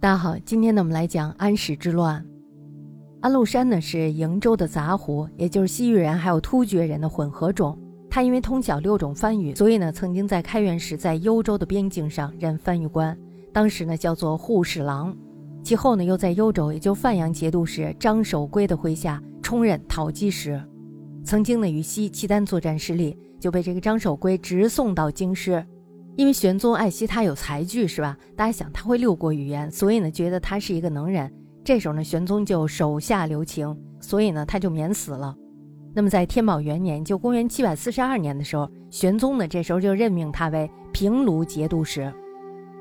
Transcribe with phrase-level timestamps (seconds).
[0.00, 2.24] 大家好，今天呢，我们来讲安史之乱。
[3.20, 7.76] 安禄山呢是瀛州的杂胡，也就是西域人还有突厥人的混合种。
[8.08, 13.18] 他因为通晓六种番语，所以呢，曾经在开元时在幽州的边境上任番禺官，
[13.52, 15.12] 当时呢叫做护侍郎。
[15.64, 20.62] 其后呢，又在幽州，也就范阳节度使张守珪的麾下充任讨击使。
[21.24, 25.66] 曾经呢与西契丹作战失利，就被这个张守珪直送到京师。
[26.18, 28.18] 因为玄宗爱惜他有才具，是吧？
[28.34, 31.32] 大家想他会六国语言，所以呢觉得他是一个能人。
[31.62, 35.32] 这时候呢，玄宗就手下留情，所以呢他就免死了。
[35.94, 42.12] 那么在天宝元年，就公元七百四十二年的时候，玄宗呢这时候就任命他为平卢节度使，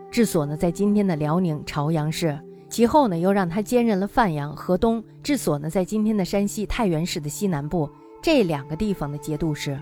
[0.09, 2.35] 治所呢在今天的辽宁朝阳市。
[2.72, 7.88] 其后呢又让他兼任了范阳、河东，治所呢在今天的山西太原市的西南部
[8.19, 9.80] 这两个地方的节度使。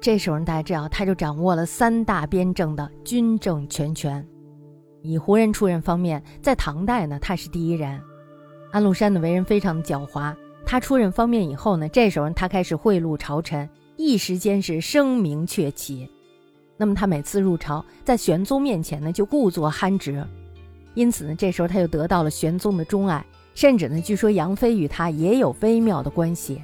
[0.00, 4.26] 这时候大家知道，他就掌握了三大边政的军政全权。
[5.02, 8.00] 以胡人出任方面，在唐代呢，他是第一人。
[8.72, 16.10] 安禄山的为人非常的狡猾，他出任方面以后呢，这时候他开始贿赂朝臣，一时间是声名鹊起。
[16.78, 20.24] 那么他每次入朝，在玄宗面前呢，就故作憨直，
[20.94, 23.22] 因此呢，这时候他就得到了玄宗的钟爱，
[23.54, 26.62] 甚至呢，据说杨妃与他也有微妙的关系。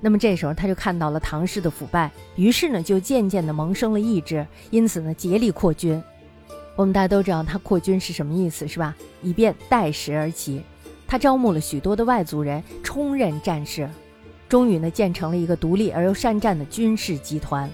[0.00, 6.02] 那么这时候他就看到了唐氏的腐败，于是呢就渐渐的萌生了意志，因此呢竭力扩军。
[6.76, 8.94] 我们大家都知道他扩军是什么意思，是吧？
[9.22, 10.62] 以便待时而起。
[11.08, 13.88] 他招募了许多的外族人充任战士，
[14.48, 17.70] 终于呢建成了一个独立而又善战的军事集团。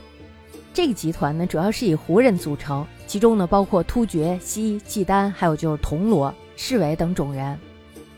[0.73, 7.59] 这个集团呢主要是以胡人组成，其中呢包括突厥、西、契丹，还有就是铜锣、士韦等种人。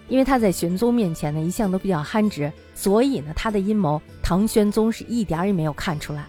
[0.08, 6.27] 因为他在玄宗面前呢一向都比较憨直，所以呢他的阴谋唐玄宗是一点儿也没有看出来，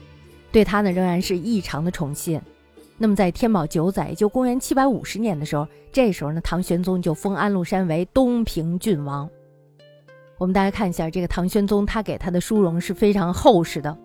[0.51, 2.39] 对他呢仍然是异常的宠信。
[2.97, 9.29] 那么在天宝九载，就公元七百五十年的时候，这时候呢唐玄宗就封安禄山为东平郡王。
[10.37, 13.97] 我们大家看一下这个唐玄宗，他给他的殊荣是非常厚实的，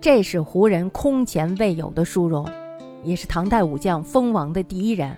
[0.00, 2.48] 这是胡人空前未有的殊荣，
[3.04, 5.16] 也是唐代武将封王的第一人。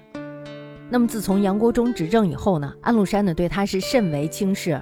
[0.90, 4.80] 那么自从杨国忠执政以后呢，安禄山呢对他是甚为轻视。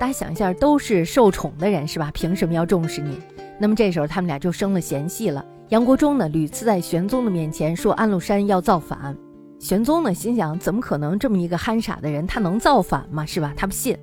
[0.00, 2.10] 大家想一下，都是受宠的人是吧？
[2.12, 3.18] 凭什么要重视你？
[3.58, 5.44] 那么这时候他们俩就生了嫌隙了。
[5.68, 9.16] 杨国忠呢屡次在玄宗的面前说安禄山要造反，
[9.60, 13.24] 玄宗呢心想怎么可能这么一个憨傻的人他能造反吗？
[13.24, 13.52] 是吧？
[13.56, 13.96] 他不信。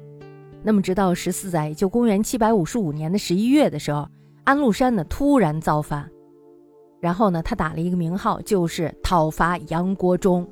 [0.63, 4.07] 那么直到十四载，就公元七百五十五年的十一月的时候，
[4.43, 6.09] 安禄山呢突然造反，
[7.01, 10.47] 然后呢他打了一个名号，就是讨伐杨国忠。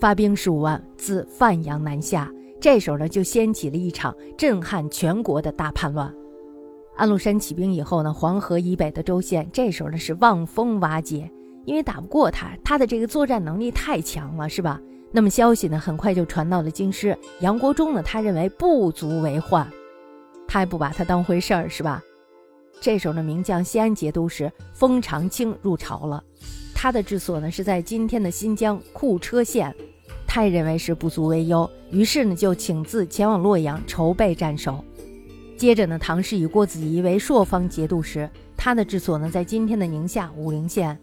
[0.00, 2.32] 发兵十五万，自范阳南下。
[2.58, 6.10] 这时候呢，就掀起了一场震撼全国的大叛乱。
[6.96, 11.30] 安禄山起兵以后呢，黄河以北的州县这时候呢是望风瓦解，
[11.66, 14.80] 因为打不过他，他的这个作战能力太强了，是吧？
[15.12, 17.14] 那么消息呢很快就传到了京师。
[17.40, 19.70] 杨国忠呢，他认为不足为患，
[20.48, 22.02] 他还不把他当回事儿，是吧？
[22.80, 26.24] 这时候呢，名将西安节度使封长清入朝了，
[26.74, 29.74] 他的治所呢是在今天的新疆库车县。
[30.32, 34.84] 太认为是不足为忧，于是呢就请自前往洛阳筹备战守。
[35.56, 40.96] 接着呢，唐氏以郭子仪为朔方节度使，他的治所呢在今天的宁夏武陵县。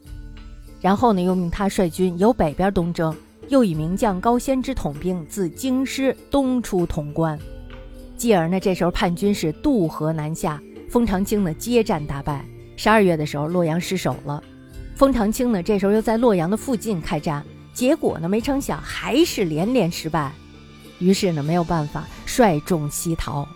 [0.80, 3.14] 然后呢，又命他率军由北边东征，
[3.50, 7.38] 又以名将高仙芝统兵自京师东出潼关。
[8.16, 10.58] 继而呢，这时候叛军是渡河南下，
[10.90, 12.46] 封长清呢接战大败。
[12.78, 14.42] 十二月的时候，洛阳失守了。
[14.96, 17.44] 封长清呢这时候又在洛阳的附近开战。
[17.78, 18.28] 结果呢？
[18.28, 20.34] 没成想还是连连失败，
[20.98, 23.48] 于是呢没有办法率众西逃。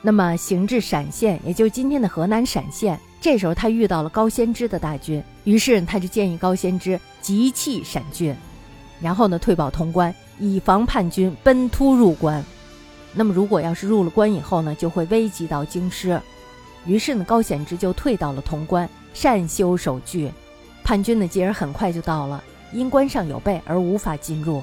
[0.00, 8.34] 那么行至陕县，也就是今天的河南陕县，这时候他遇到了高仙芝的大军，于是他就建议高仙芝急弃陕郡，
[8.98, 12.42] 然后呢退保潼关，以防叛军奔突入关。
[13.12, 16.18] 那么如果要是入了关以后呢，就会危及到京师。
[16.86, 20.32] 于是呢高仙芝就退到了潼关，善修守据，
[20.82, 22.42] 叛军呢继而很快就到了。
[22.72, 24.62] 因关上有备而无法进入，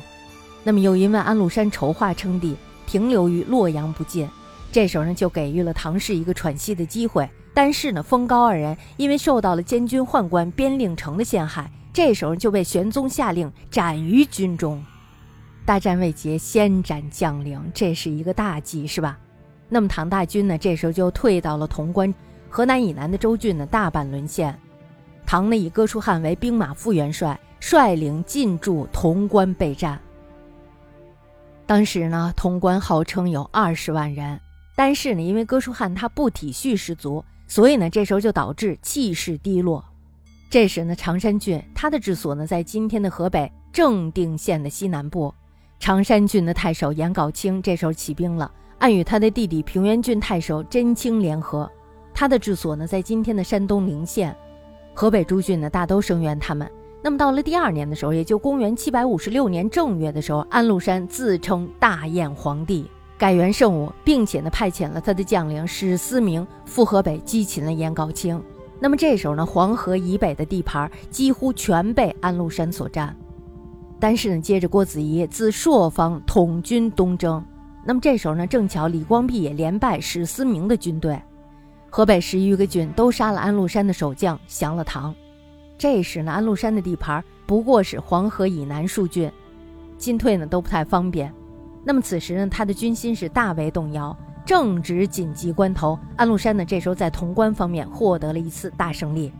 [0.64, 2.56] 那么又因为安禄山筹划称帝，
[2.86, 4.28] 停留于洛阳不进，
[4.72, 7.30] 这时候呢就给予了唐氏一个喘息的机会。
[7.54, 14.81] 但是呢，封高二人因为受到了监军宦官边令成的陷害，这时候就被玄宗下令斩于军中。
[15.66, 19.18] 大战未捷，先斩将领，这是一个大忌，是吧？
[19.68, 22.13] 那么唐大军呢，这时候就退到了潼关，
[22.50, 24.57] 河南以南的州郡呢大半沦陷。
[25.25, 27.39] 唐呢以哥舒翰为兵马副元帅。
[27.60, 30.00] 率领进驻潼关备战。
[31.66, 34.40] 当时呢，潼关号称有二十万人，
[34.76, 39.84] 但是呢，因为哥舒翰他不体恤士卒，所以呢，这时候就导致气势低落。
[40.50, 45.32] 这时呢，常山郡他的治所呢在今天的河北正定县的西南部，
[45.80, 51.70] 常山郡的太守颜杲卿这时候起兵了，暗与他的弟弟平原郡太守真卿联合。
[52.16, 54.36] 他的治所呢，在今天的山东陵县。
[54.96, 56.70] 河北诸郡呢，大都声援他们。
[57.01, 68.42] 那么到了第二年的时候，也就公元七百五十六年正月的时候，安禄山自称大燕皇帝，改元圣武，并且呢，派遣了他的将领史思明赴河北击擒了严杲清。
[68.81, 73.16] 那么这时候呢，黄河以北的地盘几乎全被安禄山所占。
[73.98, 77.44] 但是呢，接着郭子仪自朔方统军东征，
[77.86, 81.22] 那么这时候呢，正巧李光弼也连败史思明的军队，
[81.90, 85.16] 河北十余个郡都杀了安禄山的守将，降了唐。
[85.80, 89.31] 这时呢，安禄山的地盘不过是黄河以南数郡，
[89.98, 91.34] 进退呢都不太方便。
[91.86, 94.16] 那么此时呢，他的军心是大为动摇。
[94.46, 99.31] 正值紧急关头，安禄山呢这时候在潼关方面获得了一次大胜利，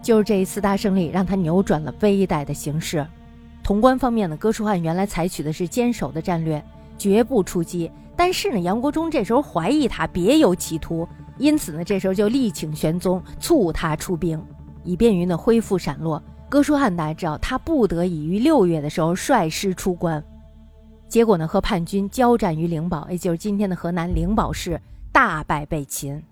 [0.00, 3.06] 就是这一次大胜利让他扭转了危殆的形势。
[3.62, 6.64] 潼关方面呢，哥舒翰原来采取的是坚守的战略，
[6.96, 7.90] 绝不出击。
[8.16, 11.06] 但是呢，杨国忠这时候怀疑他别有企图，
[11.36, 14.42] 因此呢，这时候就力请玄宗促他出兵，
[14.84, 16.22] 以便于呢恢复闪落。
[16.48, 20.22] 哥舒翰大家知道，他不得已于六月的时候率师出关，
[21.08, 24.80] 结果呢和叛军交战于灵宝，也就是今天的河南灵宝市，
[25.10, 26.22] 大败被擒。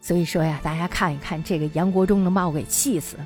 [0.00, 3.16] 所以说呀，大家看一看这个杨国忠的冒给气死，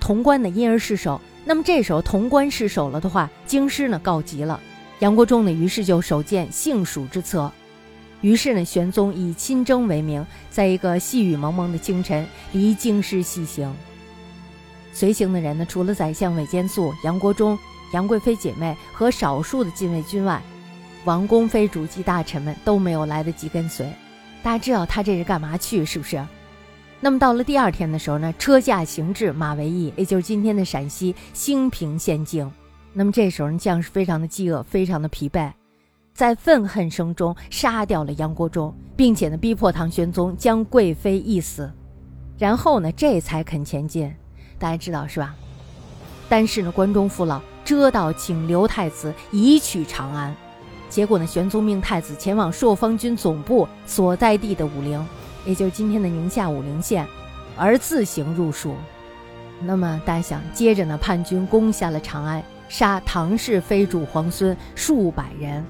[0.00, 1.20] 潼关呢因而失守。
[1.44, 4.60] 那么这时候潼关失守了的话，京师呢告急了。
[5.00, 7.50] 杨国忠呢于是就手见幸蜀之策，
[8.26, 13.72] 于是呢玄宗以亲征为名，在一个细雨蒙蒙的清晨离京师西行。
[14.92, 17.56] 随行的人呢，除了宰相韦坚素、杨国忠、
[17.92, 20.42] 杨贵妃姐妹和少数的禁卫军外，
[21.04, 23.88] 王公妃主及大臣们都没有来得及跟随。
[24.42, 25.84] 大家知道他这是干嘛去？
[25.84, 26.20] 是不是？
[26.98, 32.50] 那么到了第二天的时候呢，车驾行至马嵬驿，也就是今天的陕西兴平县境。
[32.92, 35.52] 那么这时候呢，将士非常的饥饿，非常的疲惫，
[36.16, 41.70] 在愤恨声中杀掉了杨国忠，并且呢，逼迫唐玄宗将贵妃缢死，
[42.38, 44.10] 然后呢，这才肯前进。
[44.58, 45.34] 大家知道是吧？
[46.26, 50.34] 但是呢，关中父老遮道请刘太子移取长安，
[50.88, 55.06] 结果呢，玄宗命太子前往朔方军总部所在地的武陵。
[55.44, 57.06] 也就是今天的宁夏武陵县，
[57.58, 58.74] 而自行入蜀。
[59.60, 65.62] 那么大家想，接着呢，叛军攻下了长安，杀唐氏妃主皇孙数百人。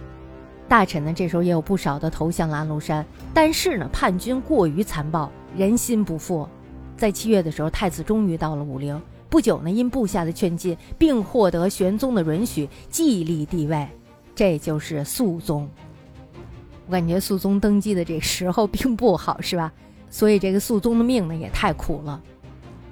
[0.68, 3.04] 大臣呢，这时候也有不少的投向了安禄山。
[3.32, 6.48] 但是呢，叛军过于残暴，人心不复。
[6.96, 9.00] 在七月的时候，太子终于到了武陵。
[9.28, 13.86] 不久呢，因部下的劝进，并获得玄宗的允许，继立帝位，
[14.34, 15.68] 这就是肃宗。
[16.86, 19.72] 我感觉肃宗登基的这时候并不好，是吧？
[20.08, 22.20] 所以这个肃宗的命呢也太苦了。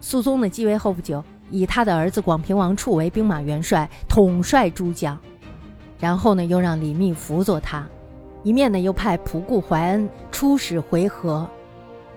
[0.01, 5.19] 肃宗呢继位后不久，以他的儿子广平王处为兵马元帅，统帅诸将，
[6.05, 7.89] 然后呢又让李密辅佐他，
[8.43, 11.47] 一面呢又派仆固怀恩出使回纥。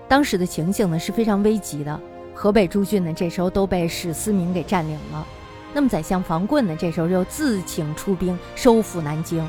[0.06, 1.98] 当时的情形呢是非常危急的，
[2.34, 5.26] 河北诸郡呢这时候都被史思明给占领了。
[5.72, 9.42] 那么宰相房棍呢这时候又自请出兵收复南京。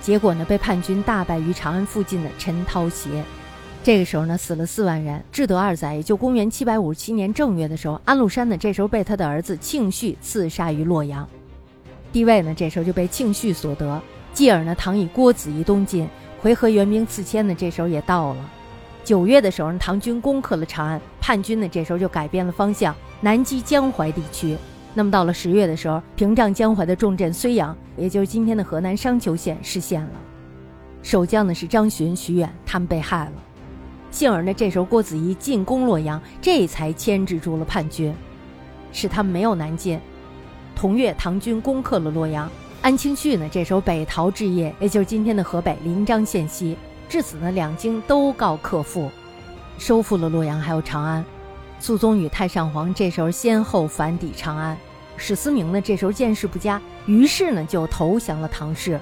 [0.00, 3.24] 结果呢，被叛军大败于长安附近的陈涛协。
[3.82, 5.20] 这个时候呢，死了四万人。
[5.32, 11.28] 至德二载，也就公元七百五十七年正月的时候，安禄山呢，这时候被他的儿子庆绪刺杀于洛阳，
[12.12, 14.00] 地位呢，这时候就被庆绪所得。
[14.32, 16.08] 继而呢，唐以郭子仪东进，
[16.40, 18.50] 回纥援兵四千呢，这时候也到了。
[19.02, 24.56] 九月的时候呢，唐军攻克了长安，叛军呢，这时候就改变了方向，南击江淮地区。
[24.92, 30.10] 那么到了十月的时候，屏障江淮的重镇睢阳，也就是今天的河南商丘县失陷了。
[31.02, 33.32] 守将呢是张巡、徐远，他们被害了。
[34.10, 38.12] 幸而呢，这时候郭子仪进攻洛阳，这才牵制住了叛军，
[38.92, 39.98] 使他们没有南进。
[40.74, 42.50] 同月，唐军攻克了洛阳，
[42.82, 46.76] 安庆绪呢这时候北逃至邺，也就是今天的河北临漳县西。
[47.08, 49.10] 至此呢，两京都告克复，
[49.78, 51.24] 收复了洛阳，还有长安。
[51.78, 54.76] 肃宗与太上皇这时候先后反抵长安，
[55.16, 59.00] 史思明呢这时候见势不佳，于是呢就投降了唐氏。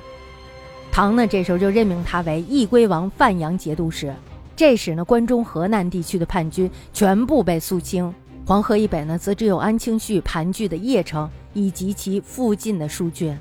[0.90, 4.14] 唐呢这时候就任命他为义归王范阳节度使。
[4.56, 8.12] 这时呢关中河南地区的叛军全部被肃清，
[8.48, 13.36] 黄河以北呢则只有安庆绪盘踞的邺城以及其附近的数郡，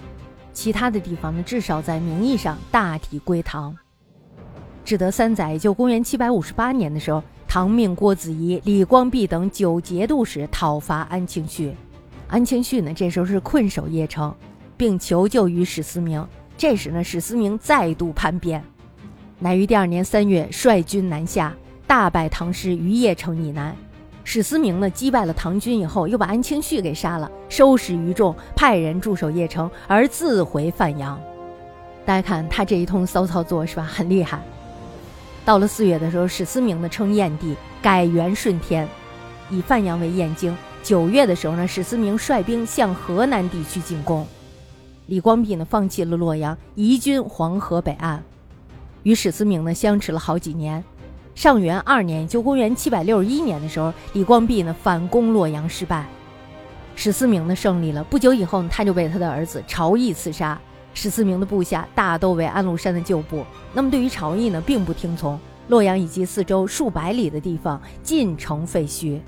[0.52, 3.74] 其他的地方呢至少在名义上大体归唐。
[4.84, 7.24] 至德三载，就公元七百五十八年的时候。
[7.48, 11.74] 唐命郭子仪、李光弼等九节度使讨伐安庆绪，
[12.28, 14.36] 安庆绪呢这时候是困守邺城，
[14.76, 16.28] 并求救于史思明。
[16.58, 18.62] 这时呢，史思明再度叛变，
[19.40, 21.56] 乃于第二年三月率军南下，
[21.88, 23.74] 大败唐师于邺城以南。
[24.30, 31.18] 史思明呢击败了唐军以后，又把安庆绪给杀了，收拾余众，派人驻守邺城，而自回范阳。
[32.06, 33.84] 大家看他这一通骚操作是吧？
[33.84, 34.42] 很厉害。
[35.46, 38.86] 到了四月的时候，史思明呢称燕地，改元顺天，
[39.50, 40.54] 以范阳为燕京。
[40.84, 44.28] 九月的时候呢，史思明率兵向河南地区进攻，
[45.06, 48.22] 李光弼呢放弃了洛阳，移军黄河北岸，
[49.04, 50.84] 与史思明呢相持了好几年。
[51.38, 56.04] 上元二年，就公元七百六十一年的时候，李光弼呢反攻洛阳失败，
[56.96, 58.04] 史思明呢胜利了。
[58.06, 60.60] 不久以后，他就被他的儿子朝毅刺杀。
[60.96, 63.46] 史思明的部下大都为安禄山的旧部。
[63.72, 65.40] 那么对于朝毅呢，并不听从。
[65.68, 69.20] 洛阳以及四周数百里的地方尽成废墟。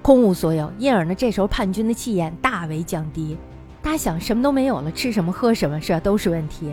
[0.00, 3.36] 空无所有，因而呢，这时候叛军的气焰大为降低。
[3.82, 5.98] 大家想，什么都没有了，吃什么喝什么，是？
[5.98, 6.72] 都是问题。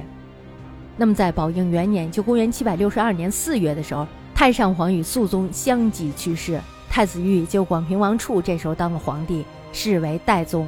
[0.95, 4.05] 那么在宝应元年，就公元七百六十二年四月的时候，
[4.39, 9.43] 太上皇与肃宗相继去世，太子玉就广平王处这时候当了皇帝，
[9.73, 10.65] 是为代宗。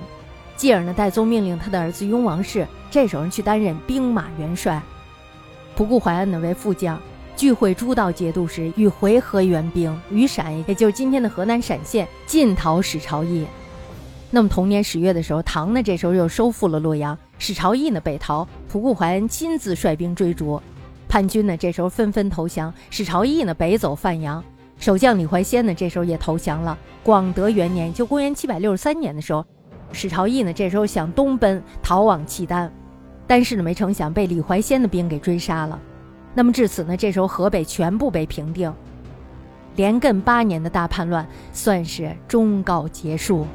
[0.57, 4.81] 继而呢，代宗命令他的儿子雍王氏这时候去担任兵马元帅，
[5.77, 6.99] 仆固怀恩呢为副将。
[7.37, 13.47] 聚会诸道节度使与回纥援兵于陕，也就是今天的河南陕县，进讨史朝义。
[14.31, 20.61] 那么同年十月的时候，唐呢这时候又收复了洛阳，史朝义呢北逃，仆固怀恩亲自率兵追逐，
[21.11, 24.41] 叛军呢这时候纷纷投降，史朝义呢北走范阳，
[24.77, 26.77] 守将李怀仙呢这时候也投降了。
[27.03, 29.45] 广德元年，就公元七百六十三年的时候，
[29.91, 32.71] 史朝义呢这时候想东奔逃往契丹，
[33.27, 35.77] 但是呢没成想被李怀仙的兵给追杀了。
[36.33, 38.73] 那么至此呢，这时候河北全部被平定，
[39.75, 43.45] 连亘八年的大叛乱算是终告结束。